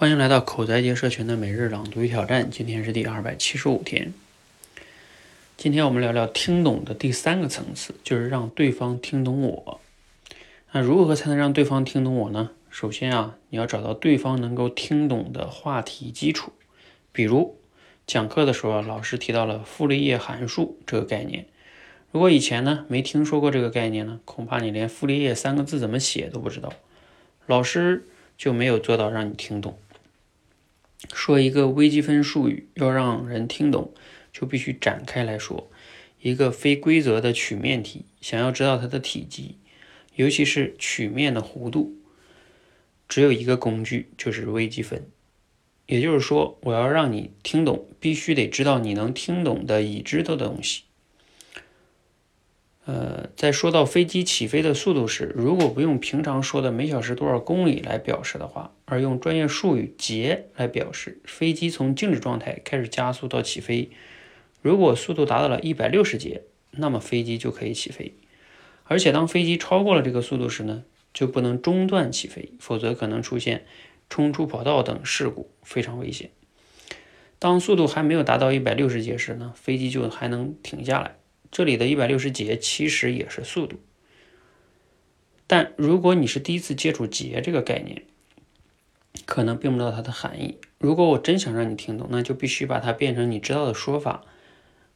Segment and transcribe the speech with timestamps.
[0.00, 4.14] 欢迎来到口才界社群的每日朗读与挑战，今天是第二百七十五天。
[5.56, 9.80] 今天我们聊聊听懂的第三个层次，就是让对方听懂我。
[10.70, 12.50] 那如何才能让对方听懂我呢？
[12.70, 16.52] 首先啊，你要找到对方能够听懂的话题基础。
[17.10, 17.58] 比如
[18.06, 21.46] 讲课的时候，老师提到了傅立叶函数这个概念。
[22.12, 26.72] 如果以前呢没听说过这个概念呢，恐怕你连傅立叶三个字怎么写都不知道，
[27.46, 28.06] 老师
[28.36, 29.76] 就没有做到让你听懂。
[31.12, 33.92] 说一个微积分术语要让人听懂，
[34.32, 35.70] 就必须展开来说。
[36.20, 39.56] 一个非规则的曲面体，想要知道它的体积，
[40.16, 41.96] 尤其是曲面的弧度，
[43.08, 45.06] 只有一个工具，就是微积分。
[45.86, 50.82] 也就是说，我要让你听懂，必须得知道你能听懂的已知的东西。
[52.84, 63.90] 呃，在说到飞机起飞的速度时，如果不用平常说的每小时多少公里来表示的话，而用专业术语节来表示，飞机从静止状态开始加速到起飞，
[64.62, 68.14] 如果速度达到了一百六十节，那么飞机就可以起飞。
[68.84, 73.66] 而且当飞机超过了这个速度时呢，就不能中断起飞，否则可能出现
[74.08, 76.30] 冲出跑道等事故，非常危险。
[77.38, 81.16] 当速度还没有达到一百六十节时呢，飞机就还能停下来。
[81.50, 83.76] 这里的一百六十节其实也是速度，
[85.46, 88.04] 但如果你是第一次接触节这个概念，
[89.26, 90.58] 可能并不知道它的含义。
[90.78, 94.24] 如果我真想让你听懂，那就必须把它变成你知道的说法。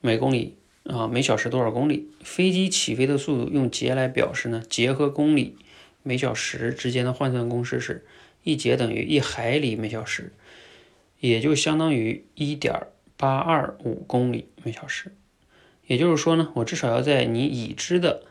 [0.00, 2.08] 每公里啊，每小时多少公里？
[2.22, 4.62] 飞机起飞的速度用节来表示呢？
[4.68, 5.56] 节和公里
[6.02, 8.06] 每小时之间的换算公式是
[8.42, 10.32] 一节等于一海里每小时，
[11.20, 12.86] 也就相当于一点
[13.16, 15.12] 八二五公里每小时。
[15.86, 18.22] 也就是说呢，我至少要在你已知的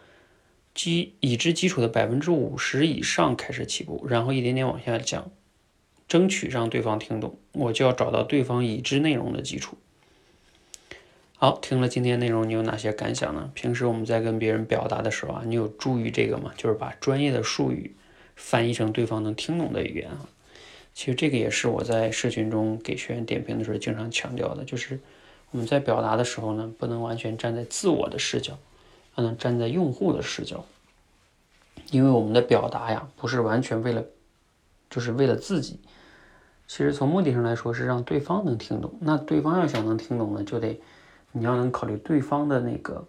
[0.74, 5.30] 基已知基础的百分之五十以上开始起步，然后一点点往下降，
[6.10, 7.38] 争取让对方听懂。
[7.54, 9.78] 我就要找到对方已知内容的基础。
[11.38, 13.50] 好，听了今天内容，你有哪些感想呢？
[13.54, 16.52] 平时我们在跟别人表达的时候啊，你有注意这个吗？
[16.58, 17.96] 就是把专业的术语
[18.36, 20.28] 翻译成对方能听懂的语言啊。
[20.94, 25.00] 其实这个也是我在社群中给学员点评的时候经常强调的，就是。
[25.52, 28.60] 我们在表达的时候呢，不能完全站在自我的视角，
[29.14, 30.64] 还能站在用户的视角。
[31.90, 34.06] 因为我们的表达呀，不是完全为了，
[34.92, 35.80] 就是为了自己。
[36.70, 38.94] 其实从目的上来说，是让对方能听懂。
[39.00, 40.80] 那对方要想能听懂呢，就得
[41.32, 43.04] 你要能考虑对方的那个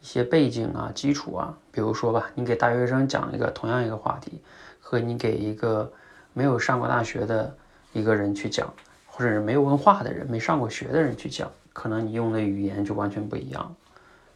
[0.00, 1.58] 一些背景啊、基础啊。
[1.72, 4.40] 比如说吧，你给大学生讲一个同样一个话题，
[4.80, 5.92] 和你给一个
[6.32, 7.52] 没有上过大学的
[7.92, 8.72] 一个人去讲，
[9.08, 11.50] 或者是没有文化的人、没上过学的人去讲。
[11.72, 13.74] 可能你用的语言就完全不一样，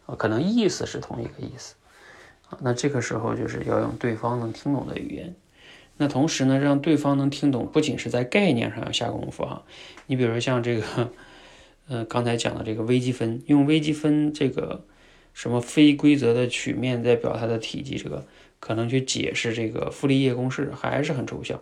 [0.07, 1.75] 啊，可能意思是同一个意思，
[2.59, 5.33] 那这个时候就是要用对方能听懂的语言。
[5.97, 9.63] 那同时呢，让对方能听懂，不仅是在概念上要下功夫哈。
[10.05, 11.11] 你比如说像这个，
[11.87, 14.83] 呃，刚才讲的这个微积分，用微积分这个
[15.33, 18.25] 什么非规则的曲面在表它的体积，这个
[18.59, 21.59] 可能去解释这个傅立叶公式还是很抽象。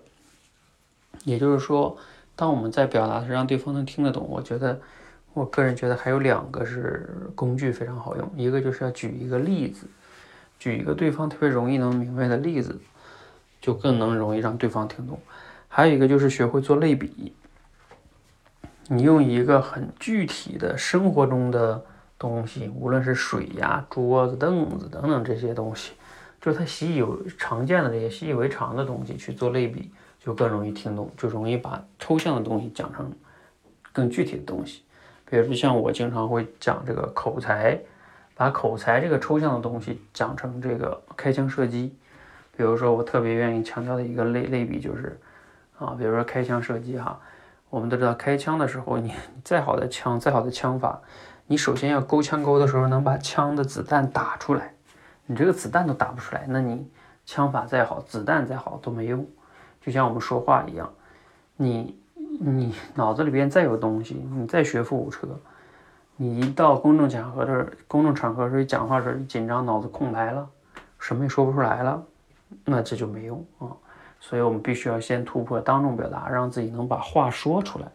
[1.24, 1.98] 也就是说，
[2.36, 4.82] 当我们在表达时让对方能听得懂，我觉得。
[5.34, 9.86] 我个人觉得还有两个是工具非常好用，一个就是要举一个例子，
[10.58, 12.80] 举一个对方特别容易能明白的例子，
[13.66, 15.18] 就更能容易让对方听懂。
[15.68, 17.34] 还有一个就是学会做类比，
[18.90, 21.84] 你用一个很具体的生活中的
[22.20, 25.94] 东西，无论是水呀、桌子、凳子等等这些东西，
[26.40, 29.92] 就是他习以为常见的这些习以为常的东西去做类比，
[30.24, 33.12] 就更容易听懂，就容易把抽象的东西讲成
[33.92, 34.84] 更具体的东西。
[35.28, 37.82] 比如像我经常会讲这个口才，
[38.36, 41.96] 把口才这个抽象的东西讲成这个开枪射击。
[42.56, 45.20] 比如说我特别愿意强调的一个类类比就是，
[45.78, 47.20] 啊，比如说开枪射击哈，
[47.70, 51.02] 我们都知道开枪的时候，你再好的枪，再好的枪法，
[51.48, 54.74] 你首先要勾枪钩的时候能把枪的子弹打出来，
[55.26, 56.90] 你这个子弹都打不出来，那你
[57.26, 59.26] 枪法再好，子弹再好都没用。
[59.82, 60.92] 就像我们说话一样，
[61.56, 62.00] 你。
[62.38, 65.26] 你脑子里边再有东西，你再学富五车，
[66.18, 70.46] 你一到公众场合的公众场合时候讲话时候紧张，脑子空白了，
[71.00, 72.04] 什么也说不出来了，
[72.64, 73.76] 那这就没用啊。
[74.20, 77.92] 所以我们必须要先突破当众表达，让自己能把话说出来。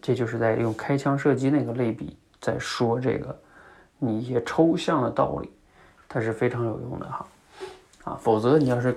[0.00, 3.36] 这就是在用开枪射击那个类比，在说这个
[3.98, 5.50] 你一些抽象的道理，
[6.08, 7.26] 它是非常有用的哈。
[8.04, 8.96] 啊，否则你要是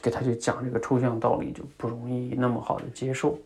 [0.00, 3.38] 给他去讲这个抽象道理，就不容易那么好的接受。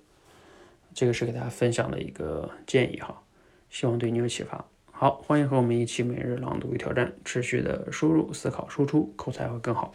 [0.92, 3.16] 这个是给大家分享的一个建议哈，
[3.70, 4.62] 希望对你有启发。
[4.90, 9.94] 好，欢迎和我们一起每日朗读与挑战，持续的输入、思考、输出，口才会更好。